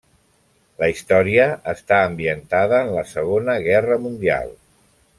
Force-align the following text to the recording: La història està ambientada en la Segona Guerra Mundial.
La 0.83 0.87
història 0.93 1.45
està 1.75 1.99
ambientada 2.07 2.81
en 2.87 2.91
la 2.99 3.07
Segona 3.13 3.59
Guerra 3.71 4.03
Mundial. 4.09 4.55